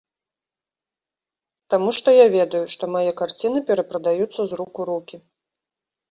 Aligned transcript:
Таму 1.73 1.91
што 1.97 2.09
я 2.15 2.23
ведаю, 2.37 2.61
што 2.75 2.83
мае 2.95 3.11
карціны 3.19 3.59
перапрадаюцца 3.67 4.41
з 4.53 4.59
рук 4.61 4.73
у 4.85 4.89
рукі! 4.91 5.17